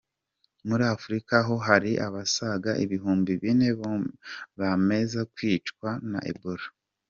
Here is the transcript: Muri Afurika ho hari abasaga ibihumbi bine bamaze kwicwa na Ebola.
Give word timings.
Muri 0.67 0.83
Afurika 0.95 1.35
ho 1.47 1.55
hari 1.67 1.91
abasaga 2.07 2.71
ibihumbi 2.83 3.31
bine 3.41 3.69
bamaze 4.59 5.21
kwicwa 5.33 5.89
na 6.11 6.19
Ebola. 6.31 6.67